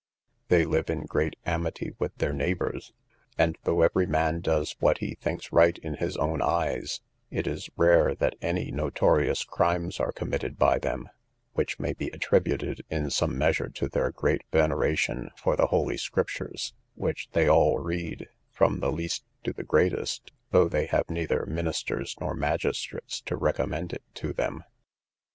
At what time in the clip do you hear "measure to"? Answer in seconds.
13.37-13.87